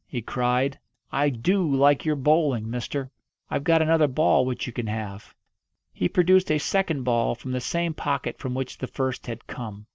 [0.07, 0.79] he cried.
[1.11, 3.11] "I do like your bowling, mister.
[3.51, 5.35] I've got another ball which you can have."
[5.93, 9.85] He produced a second ball from the same pocket from which the first had come.